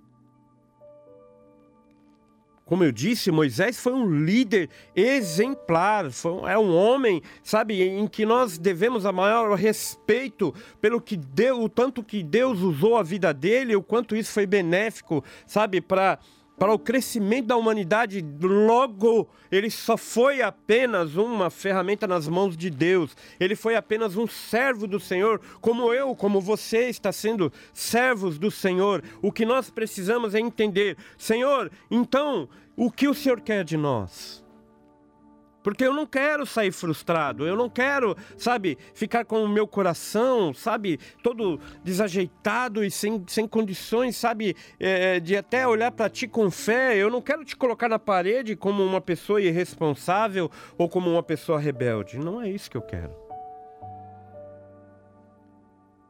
Como 2.72 2.86
eu 2.86 2.92
disse, 2.94 3.32
Moisés 3.32 3.78
foi 3.78 3.92
um 3.92 4.24
líder 4.24 4.70
exemplar, 4.96 6.10
foi, 6.10 6.50
é 6.50 6.58
um 6.58 6.74
homem, 6.74 7.22
sabe, 7.44 7.84
em 7.84 8.08
que 8.08 8.26
nós 8.26 8.58
devemos 8.58 9.06
a 9.06 9.12
maior 9.12 9.54
respeito 9.58 10.56
pelo 10.80 11.02
que 11.02 11.18
deu, 11.18 11.62
o 11.62 11.68
tanto 11.68 12.02
que 12.02 12.24
Deus 12.24 12.62
usou 12.62 12.96
a 12.96 13.04
vida 13.04 13.34
dele, 13.34 13.76
o 13.76 13.84
quanto 13.84 14.16
isso 14.16 14.32
foi 14.32 14.46
benéfico, 14.46 15.22
sabe, 15.46 15.82
para 15.82 16.18
para 16.62 16.72
o 16.72 16.78
crescimento 16.78 17.48
da 17.48 17.58
humanidade, 17.58 18.24
logo 18.40 19.28
ele 19.52 19.72
só 19.72 19.98
foi 19.98 20.44
apenas 20.44 21.16
uma 21.16 21.50
ferramenta 21.50 22.06
nas 22.06 22.28
mãos 22.28 22.56
de 22.56 22.70
Deus. 22.70 23.18
Ele 23.40 23.56
foi 23.56 23.76
apenas 23.76 24.16
um 24.16 24.28
servo 24.28 24.86
do 24.86 25.00
Senhor, 25.00 25.42
como 25.60 25.92
eu, 25.92 26.16
como 26.16 26.40
você 26.40 26.88
está 26.88 27.12
sendo 27.12 27.52
servos 27.74 28.38
do 28.38 28.52
Senhor. 28.52 29.04
O 29.24 29.32
que 29.32 29.44
nós 29.44 29.72
precisamos 29.72 30.36
é 30.36 30.40
entender, 30.40 30.98
Senhor, 31.18 31.72
então, 31.90 32.48
o 32.76 32.92
que 32.92 33.08
o 33.08 33.14
Senhor 33.14 33.42
quer 33.42 33.64
de 33.64 33.78
nós? 33.78 34.42
Porque 35.64 35.86
eu 35.86 35.94
não 35.94 36.08
quero 36.08 36.46
sair 36.46 36.72
frustrado, 36.72 37.46
eu 37.46 37.56
não 37.56 37.70
quero, 37.70 38.16
sabe, 38.36 38.78
ficar 38.96 39.26
com 39.26 39.44
o 39.44 39.50
meu 39.50 39.68
coração, 39.68 40.54
sabe, 40.54 41.00
todo 41.22 41.60
desajeitado 41.84 42.84
e 42.84 42.90
sem, 42.90 43.24
sem 43.28 43.48
condições, 43.48 44.18
sabe, 44.18 44.56
é, 44.80 45.20
de 45.20 45.38
até 45.38 45.68
olhar 45.68 45.92
para 45.92 46.10
ti 46.10 46.28
com 46.28 46.50
fé. 46.50 46.98
Eu 46.98 47.12
não 47.12 47.22
quero 47.22 47.46
te 47.46 47.56
colocar 47.56 47.88
na 47.88 48.00
parede 48.00 48.56
como 48.56 48.84
uma 48.84 49.00
pessoa 49.00 49.40
irresponsável 49.40 50.50
ou 50.78 50.90
como 50.90 51.12
uma 51.12 51.22
pessoa 51.22 51.60
rebelde. 51.60 52.18
Não 52.18 52.42
é 52.42 52.50
isso 52.50 52.70
que 52.70 52.78
eu 52.78 52.82
quero. 52.82 53.14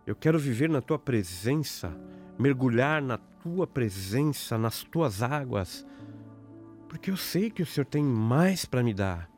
Eu 0.08 0.16
quero 0.16 0.40
viver 0.40 0.70
na 0.70 0.82
tua 0.82 0.98
presença, 0.98 1.94
mergulhar 2.40 3.02
na 3.02 3.18
tua 3.18 3.68
presença, 3.68 4.58
nas 4.58 4.84
tuas 4.84 5.22
águas, 5.22 5.86
porque 6.92 7.10
eu 7.10 7.16
sei 7.16 7.50
que 7.50 7.64
o 7.64 7.66
Senhor 7.66 7.86
tem 7.86 8.04
mais 8.04 8.66
para 8.66 8.84
me 8.84 8.94
dar. 8.94 9.30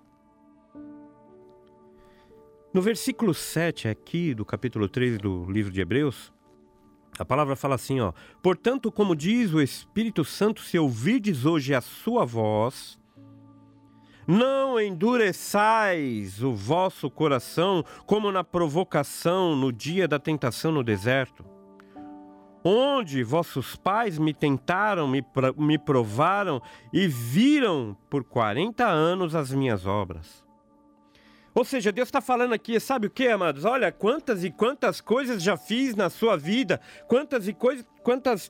No 2.73 2.81
versículo 2.81 3.31
7 3.31 3.87
aqui 3.87 4.33
do 4.33 4.43
capítulo 4.43 4.89
3 4.89 5.19
do 5.19 5.45
livro 5.45 5.71
de 5.71 5.79
Hebreus, 5.79 6.33
a 7.19 7.23
palavra 7.23 7.55
fala 7.55 7.75
assim, 7.75 7.99
ó: 7.99 8.11
"Portanto, 8.41 8.91
como 8.91 9.15
diz 9.15 9.53
o 9.53 9.61
Espírito 9.61 10.25
Santo, 10.25 10.61
se 10.61 10.79
ouvirdes 10.79 11.45
hoje 11.45 11.75
a 11.75 11.81
sua 11.81 12.25
voz, 12.25 12.99
não 14.25 14.81
endureçais 14.81 16.41
o 16.41 16.55
vosso 16.55 17.07
coração 17.07 17.85
como 18.07 18.31
na 18.31 18.43
provocação 18.43 19.55
no 19.55 19.71
dia 19.71 20.07
da 20.07 20.17
tentação 20.17 20.71
no 20.71 20.83
deserto, 20.83 21.45
onde 22.63 23.23
vossos 23.23 23.75
pais 23.75 24.17
me 24.17 24.33
tentaram, 24.33 25.07
me, 25.07 25.77
provaram 25.77 26.61
e 26.91 27.07
viram 27.07 27.97
por 28.09 28.23
quarenta 28.23 28.85
anos 28.85 29.35
as 29.35 29.51
minhas 29.51 29.85
obras. 29.85 30.43
Ou 31.55 31.63
seja, 31.63 31.91
Deus 31.91 32.07
está 32.07 32.19
falando 32.19 32.53
aqui, 32.53 32.79
sabe 32.79 33.07
o 33.07 33.11
que, 33.11 33.27
amados? 33.27 33.63
Olha, 33.63 33.91
quantas 33.91 34.43
e 34.43 34.49
quantas 34.49 34.99
coisas 34.99 35.43
já 35.43 35.55
fiz 35.55 35.93
na 35.95 36.09
sua 36.09 36.35
vida, 36.35 36.81
quantas 37.07 37.47
e 37.47 37.53
coisas, 37.53 37.85
quantas 38.01 38.49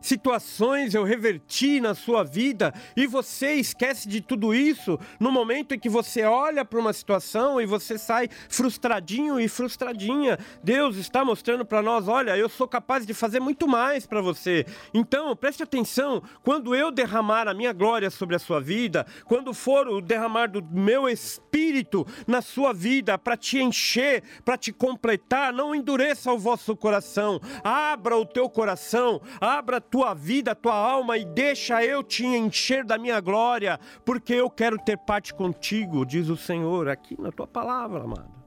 situações 0.00 0.94
eu 0.94 1.04
reverti 1.04 1.80
na 1.80 1.94
sua 1.94 2.24
vida 2.24 2.72
e 2.96 3.06
você 3.06 3.54
esquece 3.54 4.08
de 4.08 4.20
tudo 4.20 4.54
isso 4.54 4.98
no 5.18 5.30
momento 5.30 5.74
em 5.74 5.78
que 5.78 5.88
você 5.88 6.22
olha 6.22 6.64
para 6.64 6.78
uma 6.78 6.92
situação 6.92 7.60
e 7.60 7.66
você 7.66 7.98
sai 7.98 8.28
frustradinho 8.48 9.38
e 9.38 9.48
frustradinha. 9.48 10.38
Deus 10.62 10.96
está 10.96 11.24
mostrando 11.24 11.64
para 11.64 11.82
nós: 11.82 12.08
olha, 12.08 12.36
eu 12.36 12.48
sou 12.48 12.66
capaz 12.66 13.06
de 13.06 13.14
fazer 13.14 13.40
muito 13.40 13.66
mais 13.66 14.06
para 14.06 14.20
você. 14.20 14.64
Então, 14.94 15.34
preste 15.36 15.62
atenção: 15.62 16.22
quando 16.42 16.74
eu 16.74 16.90
derramar 16.90 17.48
a 17.48 17.54
minha 17.54 17.72
glória 17.72 18.10
sobre 18.10 18.36
a 18.36 18.38
sua 18.38 18.60
vida, 18.60 19.06
quando 19.24 19.52
for 19.52 19.88
o 19.88 20.00
derramar 20.00 20.48
do 20.48 20.62
meu 20.62 21.08
espírito 21.08 22.06
na 22.26 22.40
sua 22.42 22.72
vida 22.72 23.18
para 23.18 23.36
te 23.36 23.58
encher, 23.58 24.22
para 24.44 24.56
te 24.56 24.72
completar, 24.72 25.52
não 25.52 25.74
endureça 25.74 26.32
o 26.32 26.38
vosso 26.38 26.76
coração, 26.76 27.40
abra 27.62 28.16
o 28.16 28.24
teu 28.24 28.48
coração, 28.48 29.20
abra 29.40 29.80
tua 29.90 30.14
vida, 30.14 30.54
tua 30.54 30.74
alma 30.74 31.18
e 31.18 31.24
deixa 31.24 31.84
eu 31.84 32.02
te 32.02 32.24
encher 32.24 32.84
da 32.84 32.96
minha 32.96 33.20
glória, 33.20 33.78
porque 34.04 34.32
eu 34.32 34.48
quero 34.48 34.78
ter 34.78 34.96
parte 34.96 35.34
contigo, 35.34 36.06
diz 36.06 36.28
o 36.28 36.36
Senhor 36.36 36.88
aqui 36.88 37.20
na 37.20 37.32
tua 37.32 37.46
palavra, 37.46 38.04
amado. 38.04 38.40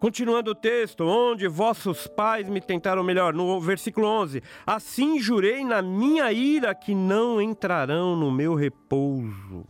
Continuando 0.00 0.50
o 0.50 0.54
texto, 0.54 1.02
onde 1.04 1.48
vossos 1.48 2.06
pais 2.06 2.46
me 2.46 2.60
tentaram 2.60 3.02
melhor, 3.02 3.32
no 3.32 3.58
versículo 3.58 4.06
11: 4.06 4.42
Assim 4.66 5.18
jurei 5.18 5.64
na 5.64 5.80
minha 5.80 6.30
ira 6.30 6.74
que 6.74 6.94
não 6.94 7.40
entrarão 7.40 8.14
no 8.14 8.30
meu 8.30 8.54
repouso. 8.54 9.66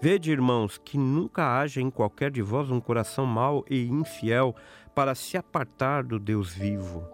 Vede, 0.00 0.30
irmãos, 0.30 0.78
que 0.78 0.98
nunca 0.98 1.60
haja 1.60 1.80
em 1.80 1.90
qualquer 1.90 2.30
de 2.30 2.42
vós 2.42 2.70
um 2.70 2.80
coração 2.80 3.26
mau 3.26 3.64
e 3.68 3.86
infiel 3.86 4.54
para 4.98 5.14
se 5.14 5.36
apartar 5.36 6.02
do 6.02 6.18
Deus 6.18 6.52
vivo. 6.52 7.08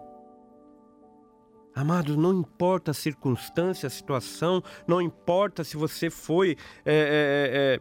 Amados, 1.75 2.17
não 2.17 2.33
importa 2.39 2.89
a 2.89 2.93
circunstância, 2.95 3.85
a 3.85 3.91
situação, 3.91 4.63
não 4.87 4.99
importa 4.99 5.63
se 5.63 5.77
você 5.77 6.09
foi. 6.09 6.57
É, 6.83 6.95
é, 6.95 7.75
é, 7.75 7.79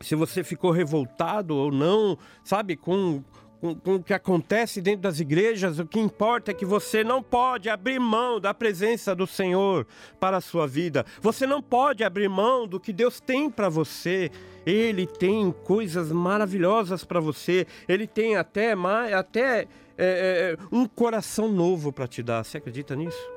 se 0.00 0.14
você 0.14 0.44
ficou 0.44 0.70
revoltado 0.70 1.56
ou 1.56 1.72
não, 1.72 2.16
sabe, 2.44 2.76
com, 2.76 3.24
com, 3.60 3.74
com, 3.74 3.94
o 3.96 4.02
que 4.02 4.12
acontece 4.12 4.80
dentro 4.80 5.02
das 5.02 5.20
igrejas, 5.20 5.78
o 5.78 5.86
que 5.86 5.98
importa 5.98 6.50
é 6.50 6.54
que 6.54 6.64
você 6.64 7.02
não 7.02 7.22
pode 7.22 7.68
abrir 7.68 7.98
mão 7.98 8.38
da 8.38 8.52
presença 8.52 9.14
do 9.14 9.26
Senhor 9.26 9.86
para 10.20 10.36
a 10.36 10.40
sua 10.40 10.66
vida. 10.66 11.04
Você 11.20 11.46
não 11.46 11.62
pode 11.62 12.04
abrir 12.04 12.28
mão 12.28 12.66
do 12.66 12.78
que 12.78 12.92
Deus 12.92 13.20
tem 13.20 13.50
para 13.50 13.68
você. 13.68 14.30
Ele 14.64 15.06
tem 15.06 15.50
coisas 15.52 16.12
maravilhosas 16.12 17.04
para 17.04 17.20
você. 17.20 17.66
Ele 17.88 18.06
tem 18.06 18.36
até, 18.36 18.74
até 19.14 19.60
é, 19.60 19.66
é, 19.98 20.56
um 20.70 20.86
coração 20.86 21.48
novo 21.48 21.92
para 21.92 22.06
te 22.06 22.22
dar. 22.22 22.44
Você 22.44 22.58
acredita 22.58 22.94
nisso? 22.94 23.30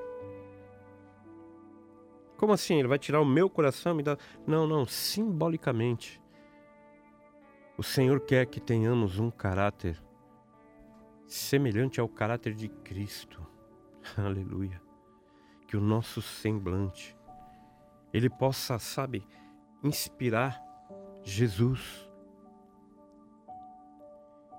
Como 2.35 2.53
assim? 2.53 2.79
Ele 2.79 2.87
vai 2.87 2.97
tirar 2.97 3.21
o 3.21 3.25
meu 3.25 3.49
coração 3.49 3.93
e 3.93 3.95
me 3.95 4.03
dar. 4.03 4.17
Não, 4.47 4.65
não, 4.67 4.85
simbolicamente. 4.85 6.21
O 7.77 7.83
Senhor 7.83 8.19
quer 8.19 8.45
que 8.45 8.59
tenhamos 8.59 9.19
um 9.19 9.31
caráter 9.31 9.97
semelhante 11.29 11.99
ao 11.99 12.09
caráter 12.09 12.53
de 12.53 12.67
Cristo. 12.67 13.45
Aleluia. 14.17 14.81
Que 15.67 15.77
o 15.77 15.81
nosso 15.81 16.21
semblante 16.21 17.15
ele 18.11 18.29
possa, 18.29 18.79
sabe, 18.79 19.25
inspirar 19.83 20.59
Jesus. 21.23 22.09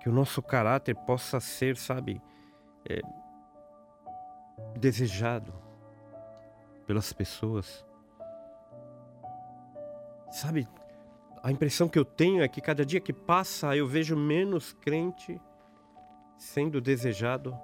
Que 0.00 0.08
o 0.08 0.12
nosso 0.12 0.40
caráter 0.40 0.94
possa 0.94 1.40
ser, 1.40 1.76
sabe, 1.76 2.22
é, 2.88 3.02
desejado 4.78 5.52
pelas 6.86 7.12
pessoas. 7.12 7.84
Sabe, 10.30 10.68
a 11.42 11.50
impressão 11.50 11.88
que 11.88 11.98
eu 11.98 12.04
tenho 12.04 12.42
é 12.42 12.48
que 12.48 12.60
cada 12.60 12.86
dia 12.86 13.00
que 13.00 13.12
passa 13.12 13.76
eu 13.76 13.86
vejo 13.86 14.16
menos 14.16 14.72
crente 14.72 15.40
sendo 16.40 16.80
desejado 16.80 17.54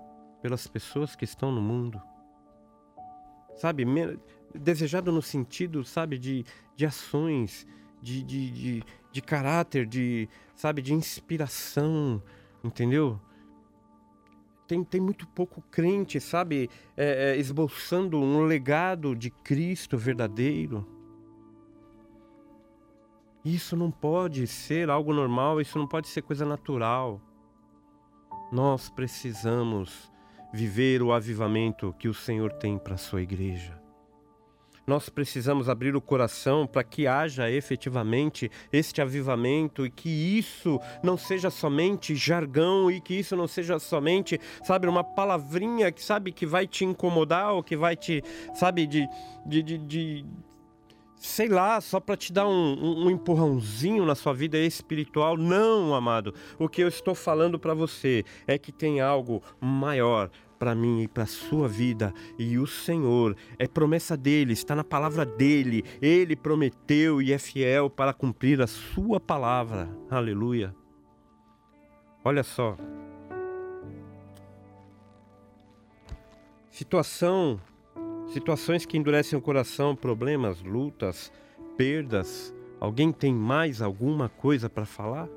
pelas 0.43 0.67
pessoas 0.67 1.17
que 1.17 1.25
estão 1.25 1.51
no 1.51 1.63
mundo. 1.63 2.01
Sabe, 3.57 3.85
desejado 4.55 5.11
no 5.11 5.23
sentido, 5.23 5.83
sabe, 5.83 6.19
de, 6.19 6.45
de 6.77 6.85
ações, 6.85 7.67
de, 8.03 8.23
de, 8.23 8.51
de, 8.51 8.85
de 9.11 9.23
caráter, 9.23 9.87
de, 9.87 10.29
sabe, 10.55 10.83
de 10.83 10.93
inspiração, 10.93 12.23
entendeu? 12.63 13.19
Tem, 14.69 14.85
tem 14.85 15.01
muito 15.01 15.27
pouco 15.29 15.63
crente, 15.71 16.21
sabe, 16.21 16.69
é, 16.95 17.31
é, 17.31 17.37
esboçando 17.39 18.19
um 18.19 18.45
legado 18.45 19.17
de 19.17 19.31
Cristo 19.31 19.97
verdadeiro. 19.97 20.87
Isso 23.43 23.75
não 23.75 23.91
pode 23.91 24.47
ser 24.47 24.91
algo 24.91 25.15
normal, 25.15 25.63
isso 25.63 25.79
não 25.79 25.87
pode 25.87 26.09
ser 26.09 26.21
coisa 26.21 26.45
natural. 26.45 27.23
Nós 28.51 28.89
precisamos 28.89 30.11
viver 30.53 31.03
o 31.03 31.13
avivamento 31.13 31.95
que 31.99 32.09
o 32.09 32.15
Senhor 32.15 32.53
tem 32.53 32.79
para 32.79 32.95
a 32.95 32.99
sua 32.99 33.21
igreja. 33.21 33.77
Nós 34.87 35.09
precisamos 35.09 35.69
abrir 35.69 35.97
o 35.97 36.01
coração 36.01 36.65
para 36.65 36.85
que 36.85 37.09
haja 37.09 37.51
efetivamente 37.51 38.49
este 38.73 39.03
avivamento 39.03 39.85
e 39.85 39.91
que 39.91 40.09
isso 40.09 40.79
não 41.03 41.17
seja 41.17 41.51
somente 41.51 42.15
jargão 42.15 42.89
e 42.89 43.01
que 43.01 43.15
isso 43.15 43.35
não 43.35 43.49
seja 43.49 43.81
somente, 43.81 44.41
sabe, 44.63 44.87
uma 44.87 45.03
palavrinha 45.03 45.91
que 45.91 46.03
sabe 46.03 46.31
que 46.31 46.47
vai 46.47 46.69
te 46.69 46.85
incomodar 46.85 47.53
ou 47.53 47.65
que 47.65 47.77
vai 47.77 47.97
te, 47.97 48.23
sabe, 48.55 48.87
de, 48.87 49.09
de, 49.45 49.61
de, 49.61 49.79
de 49.79 50.25
sei 51.27 51.49
lá, 51.49 51.81
só 51.81 51.99
para 51.99 52.17
te 52.17 52.33
dar 52.33 52.47
um, 52.47 53.05
um, 53.05 53.11
empurrãozinho 53.11 54.07
na 54.07 54.15
sua 54.15 54.33
vida 54.33 54.57
espiritual. 54.59 55.37
Não, 55.37 55.95
amado. 55.95 56.33
O 56.59 56.69
que 56.69 56.83
eu 56.83 56.89
estou 56.89 57.15
falando 57.15 57.59
para 57.59 57.75
você 57.75 58.25
é 58.47 58.57
que 58.57 58.73
tem 58.73 59.01
algo 59.01 59.43
maior 59.61 60.31
para 60.59 60.75
mim 60.75 61.03
e 61.03 61.09
para 61.09 61.27
sua 61.27 61.69
vida. 61.69 62.15
E 62.39 62.59
o 62.59 62.67
Senhor 62.67 63.37
é 63.59 63.67
promessa 63.67 64.17
dele, 64.17 64.53
está 64.53 64.75
na 64.75 64.85
palavra 64.85 65.27
dele. 65.27 65.85
Ele 66.01 66.37
prometeu 66.37 67.21
e 67.21 67.33
é 67.33 67.39
fiel 67.39 67.91
para 67.91 68.15
cumprir 68.15 68.63
a 68.63 68.67
sua 68.67 69.21
palavra. 69.21 69.91
Aleluia. 70.09 70.75
Olha 72.25 72.43
só. 72.43 72.77
Situação 76.71 77.61
Situações 78.29 78.85
que 78.85 78.99
endurecem 78.99 79.39
o 79.39 79.43
coração, 79.43 79.95
problemas, 79.95 80.63
lutas, 80.63 81.33
perdas. 81.77 82.55
Alguém 82.81 83.13
tem 83.13 83.33
mais 83.33 83.81
alguma 83.81 84.29
coisa 84.29 84.69
para 84.69 84.85
falar? 84.85 85.29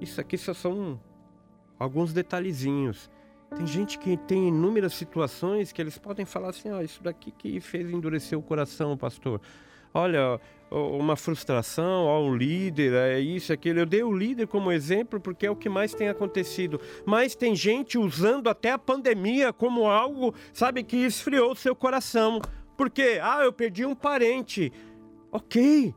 Isso 0.00 0.20
aqui 0.20 0.36
só 0.36 0.54
são 0.54 1.00
alguns 1.78 2.12
detalhezinhos. 2.12 3.10
Tem 3.54 3.66
gente 3.66 3.98
que 3.98 4.16
tem 4.16 4.48
inúmeras 4.48 4.94
situações 4.94 5.72
que 5.72 5.80
eles 5.80 5.98
podem 5.98 6.24
falar 6.24 6.50
assim: 6.50 6.70
ó, 6.70 6.78
oh, 6.78 6.82
isso 6.82 7.02
daqui 7.02 7.30
que 7.30 7.60
fez 7.60 7.90
endurecer 7.90 8.38
o 8.38 8.42
coração, 8.42 8.96
pastor 8.96 9.40
olha, 9.94 10.40
uma 10.72 11.16
frustração, 11.16 12.06
ó, 12.06 12.22
o 12.22 12.34
líder, 12.34 12.92
é 12.94 13.20
isso, 13.20 13.52
aquilo. 13.52 13.80
Eu 13.80 13.86
dei 13.86 14.02
o 14.02 14.12
líder 14.12 14.46
como 14.46 14.72
exemplo 14.72 15.20
porque 15.20 15.46
é 15.46 15.50
o 15.50 15.56
que 15.56 15.68
mais 15.68 15.92
tem 15.92 16.08
acontecido. 16.08 16.80
Mas 17.04 17.34
tem 17.34 17.54
gente 17.54 17.98
usando 17.98 18.48
até 18.48 18.70
a 18.70 18.78
pandemia 18.78 19.52
como 19.52 19.86
algo, 19.86 20.34
sabe, 20.52 20.82
que 20.82 20.96
esfriou 20.96 21.54
seu 21.54 21.76
coração. 21.76 22.40
Porque, 22.76 23.20
ah, 23.22 23.40
eu 23.42 23.52
perdi 23.52 23.84
um 23.84 23.94
parente. 23.94 24.72
Ok. 25.30 25.94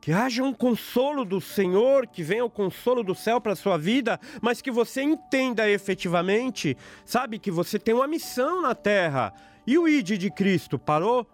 Que 0.00 0.12
haja 0.12 0.42
um 0.42 0.52
consolo 0.52 1.24
do 1.24 1.40
Senhor, 1.40 2.06
que 2.06 2.22
venha 2.22 2.44
o 2.44 2.50
consolo 2.50 3.02
do 3.02 3.14
céu 3.14 3.40
para 3.40 3.52
a 3.52 3.56
sua 3.56 3.76
vida, 3.76 4.20
mas 4.40 4.62
que 4.62 4.70
você 4.70 5.02
entenda 5.02 5.68
efetivamente, 5.68 6.76
sabe, 7.04 7.38
que 7.38 7.50
você 7.50 7.78
tem 7.78 7.92
uma 7.92 8.06
missão 8.06 8.62
na 8.62 8.74
terra. 8.74 9.32
E 9.66 9.76
o 9.76 9.88
ID 9.88 10.16
de 10.16 10.30
Cristo 10.30 10.78
parou? 10.78 11.26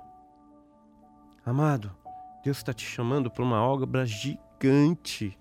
Amado, 1.44 1.90
Deus 2.44 2.58
está 2.58 2.72
te 2.72 2.86
chamando 2.86 3.28
para 3.28 3.42
uma 3.42 3.60
obra 3.64 4.06
gigante. 4.06 5.36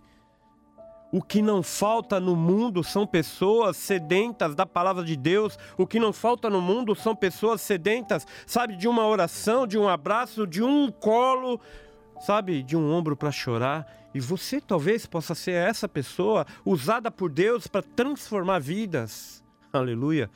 O 1.11 1.21
que 1.21 1.43
não 1.43 1.61
falta 1.61 2.19
no 2.19 2.35
mundo 2.35 2.83
são 2.83 3.05
pessoas 3.05 3.77
sedentas 3.77 4.55
da 4.55 4.65
palavra 4.65 5.03
de 5.03 5.15
Deus. 5.15 5.59
O 5.77 5.85
que 5.85 5.99
não 5.99 6.11
falta 6.11 6.49
no 6.49 6.59
mundo 6.59 6.95
são 6.95 7.15
pessoas 7.15 7.61
sedentas, 7.61 8.25
sabe, 8.47 8.75
de 8.75 8.87
uma 8.87 9.05
oração, 9.05 9.67
de 9.67 9.77
um 9.77 9.87
abraço, 9.87 10.47
de 10.47 10.63
um 10.63 10.89
colo, 10.89 11.59
sabe, 12.19 12.63
de 12.63 12.75
um 12.75 12.91
ombro 12.91 13.15
para 13.15 13.31
chorar. 13.31 13.85
E 14.13 14.19
você 14.19 14.59
talvez 14.59 15.05
possa 15.05 15.35
ser 15.35 15.51
essa 15.51 15.87
pessoa 15.87 16.47
usada 16.65 17.11
por 17.11 17.29
Deus 17.29 17.67
para 17.67 17.83
transformar 17.83 18.59
vidas. 18.59 19.43
Aleluia 19.71 20.31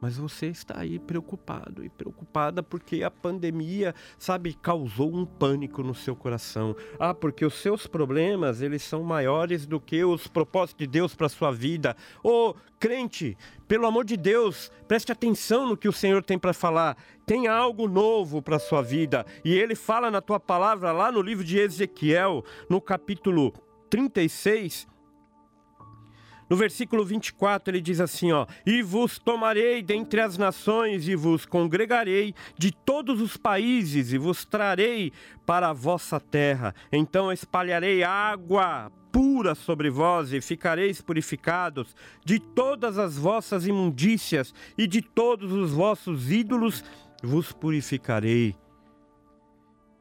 mas 0.00 0.16
você 0.16 0.46
está 0.46 0.80
aí 0.80 0.98
preocupado 0.98 1.84
e 1.84 1.88
preocupada 1.88 2.62
porque 2.62 3.02
a 3.02 3.10
pandemia, 3.10 3.94
sabe, 4.18 4.54
causou 4.54 5.14
um 5.14 5.26
pânico 5.26 5.82
no 5.82 5.94
seu 5.94 6.16
coração. 6.16 6.74
Ah, 6.98 7.12
porque 7.12 7.44
os 7.44 7.54
seus 7.54 7.86
problemas, 7.86 8.62
eles 8.62 8.82
são 8.82 9.02
maiores 9.02 9.66
do 9.66 9.80
que 9.80 10.02
os 10.04 10.26
propósitos 10.26 10.78
de 10.78 10.86
Deus 10.86 11.14
para 11.14 11.28
sua 11.28 11.52
vida. 11.52 11.96
Ô, 12.22 12.50
oh, 12.50 12.54
crente, 12.78 13.36
pelo 13.68 13.86
amor 13.86 14.04
de 14.04 14.16
Deus, 14.16 14.72
preste 14.88 15.12
atenção 15.12 15.66
no 15.66 15.76
que 15.76 15.88
o 15.88 15.92
Senhor 15.92 16.22
tem 16.22 16.38
para 16.38 16.52
falar. 16.52 16.96
Tem 17.26 17.46
algo 17.46 17.86
novo 17.86 18.40
para 18.40 18.58
sua 18.58 18.82
vida. 18.82 19.26
E 19.44 19.52
ele 19.52 19.74
fala 19.74 20.10
na 20.10 20.20
tua 20.20 20.40
palavra 20.40 20.92
lá 20.92 21.12
no 21.12 21.20
livro 21.20 21.44
de 21.44 21.58
Ezequiel, 21.58 22.44
no 22.68 22.80
capítulo 22.80 23.52
36, 23.90 24.88
no 26.50 26.56
versículo 26.56 27.04
24 27.04 27.70
ele 27.70 27.80
diz 27.80 28.00
assim, 28.00 28.32
ó: 28.32 28.44
"E 28.66 28.82
vos 28.82 29.18
tomarei 29.18 29.82
dentre 29.82 30.20
as 30.20 30.36
nações 30.36 31.06
e 31.06 31.14
vos 31.14 31.46
congregarei 31.46 32.34
de 32.58 32.72
todos 32.72 33.20
os 33.20 33.36
países 33.36 34.12
e 34.12 34.18
vos 34.18 34.44
trarei 34.44 35.12
para 35.46 35.68
a 35.68 35.72
vossa 35.72 36.18
terra. 36.18 36.74
Então 36.92 37.32
espalharei 37.32 38.02
água 38.02 38.90
pura 39.12 39.54
sobre 39.54 39.88
vós 39.88 40.32
e 40.32 40.40
ficareis 40.40 41.00
purificados 41.00 41.94
de 42.24 42.40
todas 42.40 42.98
as 42.98 43.16
vossas 43.16 43.66
imundícias 43.66 44.52
e 44.76 44.86
de 44.86 45.00
todos 45.00 45.52
os 45.52 45.72
vossos 45.72 46.32
ídolos 46.32 46.84
vos 47.22 47.52
purificarei." 47.52 48.56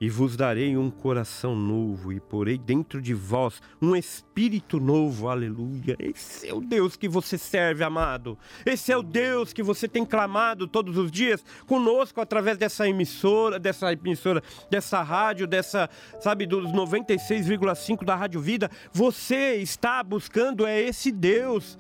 E 0.02 0.10
vos 0.10 0.38
darei 0.38 0.78
um 0.78 0.90
coração 0.90 1.54
novo, 1.54 2.14
e 2.14 2.22
porei 2.22 2.58
dentro 2.58 3.02
de 3.02 3.14
vós 3.14 3.62
um 3.82 3.94
espírito 3.94 4.80
novo, 4.80 5.28
aleluia. 5.28 5.98
Esse 6.00 6.48
é 6.48 6.54
o 6.54 6.62
Deus 6.62 6.96
que 6.96 7.10
você 7.10 7.38
serve, 7.38 7.84
amado. 7.84 8.38
Esse 8.66 8.94
é 8.94 8.98
o 8.98 9.04
Deus 9.04 9.52
que 9.52 9.62
você 9.62 9.90
tem 9.90 10.06
clamado 10.06 10.68
todos 10.68 10.98
os 10.98 11.12
dias 11.12 11.44
conosco 11.68 12.22
através 12.22 12.58
dessa 12.58 12.88
emissora, 12.88 13.60
dessa 13.60 13.92
emissora, 13.92 14.42
dessa 14.70 15.02
rádio, 15.02 15.46
dessa, 15.46 15.90
sabe, 16.22 16.46
dos 16.46 16.72
96,5 16.72 18.06
da 18.06 18.16
Rádio 18.16 18.40
Vida. 18.40 18.72
Você 18.94 19.56
está 19.56 20.02
buscando 20.02 20.66
é 20.66 20.80
esse 20.80 21.12
Deus 21.12 21.78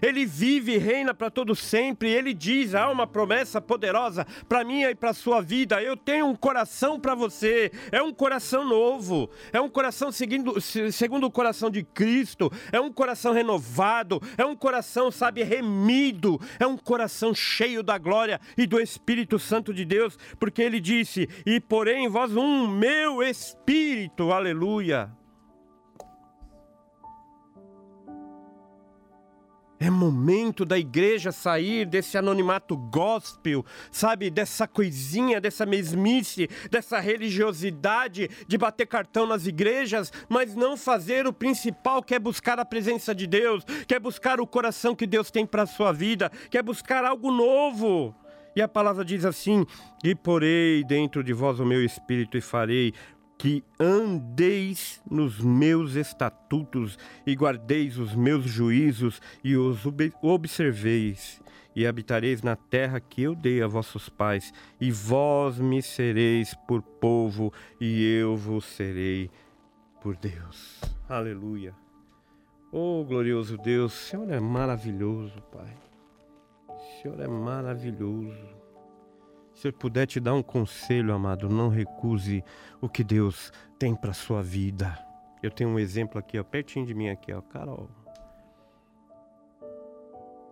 Ele 0.00 0.24
vive 0.24 0.74
e 0.74 0.78
reina 0.78 1.12
para 1.14 1.30
todo 1.30 1.54
sempre. 1.54 2.10
Ele 2.10 2.32
diz: 2.34 2.74
há 2.74 2.88
uma 2.90 3.06
promessa 3.06 3.60
poderosa 3.60 4.26
para 4.48 4.64
mim 4.64 4.82
e 4.82 4.94
para 4.94 5.12
sua 5.12 5.40
vida. 5.40 5.82
Eu 5.82 5.96
tenho 5.96 6.26
um 6.26 6.34
coração 6.34 6.98
para 6.98 7.14
você. 7.14 7.70
É 7.90 8.02
um 8.02 8.12
coração 8.12 8.64
novo. 8.64 9.30
É 9.52 9.60
um 9.60 9.68
coração 9.68 10.10
seguindo, 10.10 10.60
segundo 10.60 11.26
o 11.26 11.30
coração 11.30 11.70
de 11.70 11.82
Cristo. 11.82 12.50
É 12.72 12.80
um 12.80 12.92
coração 12.92 13.32
renovado. 13.32 14.20
É 14.36 14.44
um 14.44 14.56
coração, 14.56 15.10
sabe, 15.10 15.42
remido. 15.42 16.40
É 16.58 16.66
um 16.66 16.76
coração 16.76 17.34
cheio 17.34 17.82
da 17.82 17.98
glória 17.98 18.40
e 18.56 18.66
do 18.66 18.80
Espírito 18.80 19.38
Santo 19.38 19.72
de 19.72 19.84
Deus, 19.84 20.18
porque 20.38 20.62
ele 20.62 20.80
disse: 20.80 21.28
"E 21.46 21.60
porém 21.60 22.08
vós 22.08 22.36
um 22.36 22.66
meu 22.66 23.22
espírito". 23.22 24.32
Aleluia. 24.32 25.10
É 29.80 29.88
momento 29.88 30.64
da 30.64 30.76
igreja 30.76 31.30
sair 31.30 31.86
desse 31.86 32.18
anonimato 32.18 32.76
gospel, 32.76 33.64
sabe? 33.92 34.28
Dessa 34.28 34.66
coisinha, 34.66 35.40
dessa 35.40 35.64
mesmice, 35.64 36.48
dessa 36.68 36.98
religiosidade 36.98 38.28
de 38.46 38.58
bater 38.58 38.86
cartão 38.86 39.24
nas 39.24 39.46
igrejas, 39.46 40.12
mas 40.28 40.56
não 40.56 40.76
fazer 40.76 41.28
o 41.28 41.32
principal, 41.32 42.02
que 42.02 42.14
é 42.14 42.18
buscar 42.18 42.58
a 42.58 42.64
presença 42.64 43.14
de 43.14 43.26
Deus, 43.26 43.64
que 43.86 43.94
é 43.94 44.00
buscar 44.00 44.40
o 44.40 44.46
coração 44.46 44.96
que 44.96 45.06
Deus 45.06 45.30
tem 45.30 45.46
para 45.46 45.62
a 45.62 45.66
sua 45.66 45.92
vida, 45.92 46.30
que 46.50 46.58
é 46.58 46.62
buscar 46.62 47.04
algo 47.04 47.30
novo. 47.30 48.12
E 48.56 48.62
a 48.62 48.66
palavra 48.66 49.04
diz 49.04 49.24
assim: 49.24 49.64
E 50.02 50.12
porei 50.16 50.82
dentro 50.82 51.22
de 51.22 51.32
vós 51.32 51.60
o 51.60 51.64
meu 51.64 51.84
espírito 51.84 52.36
e 52.36 52.40
farei 52.40 52.92
que 53.38 53.62
andeis 53.78 55.00
nos 55.08 55.40
meus 55.40 55.94
estatutos 55.94 56.98
e 57.24 57.34
guardeis 57.34 57.96
os 57.96 58.12
meus 58.12 58.44
juízos 58.44 59.22
e 59.44 59.56
os 59.56 59.82
observeis, 60.20 61.40
e 61.74 61.86
habitareis 61.86 62.42
na 62.42 62.56
terra 62.56 62.98
que 62.98 63.22
eu 63.22 63.36
dei 63.36 63.62
a 63.62 63.68
vossos 63.68 64.08
pais, 64.08 64.52
e 64.80 64.90
vós 64.90 65.60
me 65.60 65.80
sereis 65.80 66.52
por 66.66 66.82
povo, 66.82 67.52
e 67.80 68.04
eu 68.04 68.36
vos 68.36 68.64
serei 68.64 69.30
por 70.00 70.16
Deus. 70.16 70.80
Aleluia. 71.08 71.72
Oh, 72.72 73.04
glorioso 73.04 73.56
Deus, 73.56 73.94
o 73.94 74.04
Senhor 74.08 74.30
é 74.30 74.40
maravilhoso, 74.40 75.40
Pai. 75.52 75.74
O 76.68 77.00
Senhor 77.00 77.20
é 77.20 77.28
maravilhoso. 77.28 78.57
Se 79.58 79.66
eu 79.66 79.72
puder 79.72 80.06
te 80.06 80.20
dar 80.20 80.34
um 80.34 80.42
conselho, 80.42 81.12
amado, 81.12 81.48
não 81.48 81.68
recuse 81.68 82.44
o 82.80 82.88
que 82.88 83.02
Deus 83.02 83.52
tem 83.76 83.92
para 83.92 84.12
sua 84.12 84.40
vida. 84.40 84.96
Eu 85.42 85.50
tenho 85.50 85.70
um 85.70 85.80
exemplo 85.80 86.16
aqui, 86.16 86.38
ó, 86.38 86.44
pertinho 86.44 86.86
de 86.86 86.94
mim 86.94 87.08
aqui, 87.08 87.32
ó, 87.32 87.40
Carol. 87.40 87.90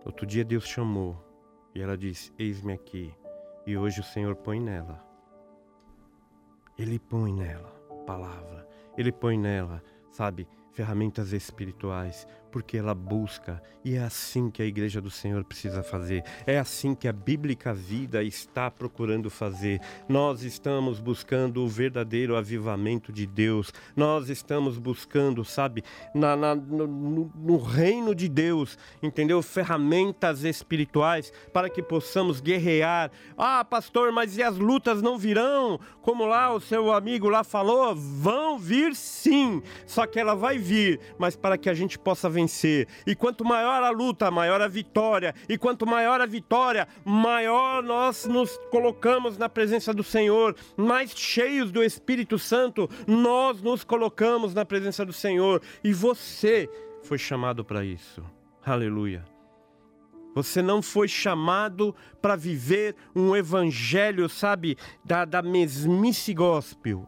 Outro 0.03 0.25
dia 0.25 0.43
Deus 0.43 0.67
chamou 0.67 1.15
e 1.73 1.81
ela 1.81 1.97
disse: 1.97 2.33
Eis-me 2.37 2.73
aqui. 2.73 3.15
E 3.65 3.77
hoje 3.77 4.01
o 4.01 4.03
Senhor 4.03 4.35
põe 4.35 4.59
nela. 4.59 5.01
Ele 6.77 6.99
põe 6.99 7.31
nela 7.31 7.77
palavra. 8.05 8.67
Ele 8.97 9.13
põe 9.13 9.37
nela, 9.37 9.81
sabe, 10.11 10.49
ferramentas 10.73 11.31
espirituais, 11.31 12.27
porque 12.57 12.75
ela 12.75 12.95
busca, 12.95 13.61
e 13.85 13.93
é 13.93 13.99
assim 13.99 14.49
que 14.49 14.63
a 14.63 14.65
igreja 14.65 14.99
do 14.99 15.11
Senhor 15.11 15.43
precisa 15.43 15.83
fazer, 15.83 16.23
é 16.47 16.57
assim 16.57 16.95
que 16.95 17.07
a 17.07 17.13
bíblica 17.13 17.71
vida 17.71 18.23
está 18.23 18.71
procurando 18.71 19.29
fazer. 19.29 19.79
Nós 20.09 20.41
estamos 20.41 20.99
buscando 20.99 21.63
o 21.63 21.67
verdadeiro 21.67 22.35
avivamento 22.35 23.13
de 23.13 23.27
Deus, 23.27 23.71
nós 23.95 24.27
estamos 24.29 24.79
buscando, 24.79 25.45
sabe, 25.45 25.83
na, 26.15 26.35
na 26.35 26.55
no, 26.55 27.31
no 27.35 27.57
reino 27.57 28.15
de 28.15 28.27
Deus, 28.27 28.75
entendeu? 29.03 29.43
Ferramentas 29.43 30.43
espirituais 30.43 31.31
para 31.53 31.69
que 31.69 31.83
possamos 31.83 32.41
guerrear. 32.41 33.11
Ah, 33.37 33.63
pastor, 33.63 34.11
mas 34.11 34.35
e 34.35 34.41
as 34.41 34.57
lutas 34.57 34.99
não 34.99 35.15
virão? 35.15 35.79
Como 36.01 36.25
lá 36.25 36.51
o 36.51 36.59
seu 36.59 36.91
amigo 36.91 37.29
lá 37.29 37.43
falou, 37.43 37.95
vão 37.95 38.57
vir 38.57 38.95
sim, 38.95 39.61
só 39.85 40.07
que 40.07 40.19
ela 40.19 40.33
vai 40.33 40.57
vir, 40.57 40.99
mas 41.19 41.35
para 41.35 41.55
que 41.55 41.69
a 41.69 41.73
gente 41.75 41.99
possa 41.99 42.27
vencer. 42.47 42.87
E 43.05 43.13
quanto 43.13 43.43
maior 43.43 43.83
a 43.83 43.89
luta, 43.89 44.31
maior 44.31 44.61
a 44.61 44.67
vitória. 44.67 45.35
E 45.49 45.57
quanto 45.57 45.85
maior 45.85 46.21
a 46.21 46.25
vitória, 46.25 46.87
maior 47.03 47.83
nós 47.83 48.25
nos 48.25 48.57
colocamos 48.71 49.37
na 49.37 49.49
presença 49.49 49.93
do 49.93 50.03
Senhor. 50.03 50.55
Mais 50.77 51.11
cheios 51.11 51.71
do 51.71 51.83
Espírito 51.83 52.39
Santo, 52.39 52.89
nós 53.05 53.61
nos 53.61 53.83
colocamos 53.83 54.53
na 54.53 54.65
presença 54.65 55.05
do 55.05 55.13
Senhor. 55.13 55.61
E 55.83 55.91
você 55.91 56.69
foi 57.03 57.17
chamado 57.17 57.65
para 57.65 57.83
isso. 57.83 58.23
Aleluia. 58.65 59.23
Você 60.33 60.61
não 60.61 60.81
foi 60.81 61.07
chamado 61.07 61.95
para 62.21 62.35
viver 62.35 62.95
um 63.15 63.35
evangelho, 63.35 64.29
sabe, 64.29 64.77
da, 65.03 65.25
da 65.25 65.41
mesmice 65.41 66.33
gospel. 66.33 67.07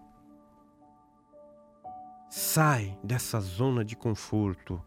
Sai 2.29 2.97
dessa 3.03 3.39
zona 3.39 3.83
de 3.83 3.95
conforto. 3.95 4.81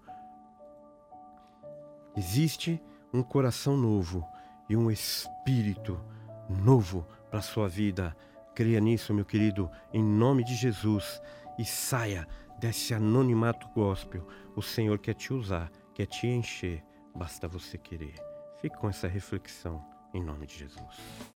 Existe 2.17 2.81
um 3.13 3.23
coração 3.23 3.77
novo 3.77 4.27
e 4.69 4.77
um 4.77 4.91
espírito 4.91 6.01
novo 6.49 7.07
para 7.31 7.39
a 7.39 7.43
sua 7.43 7.69
vida. 7.69 8.17
Creia 8.55 8.81
nisso, 8.81 9.15
meu 9.15 9.25
querido, 9.25 9.71
em 9.93 10.03
nome 10.03 10.45
de 10.45 10.55
Jesus 10.55 11.21
e 11.59 11.65
saia 11.65 12.27
desse 12.59 12.95
anonimato 12.95 13.69
gospel. 13.69 14.27
O 14.55 14.63
Senhor 14.63 14.99
quer 14.99 15.15
te 15.15 15.33
usar, 15.33 15.71
quer 15.95 16.07
te 16.07 16.27
encher, 16.27 16.85
basta 17.15 17.49
você 17.49 17.79
querer. 17.79 18.15
Fique 18.61 18.77
com 18.77 18.89
essa 18.89 19.09
reflexão 19.09 19.85
em 20.15 20.23
nome 20.23 20.47
de 20.47 20.59
Jesus. 20.59 21.31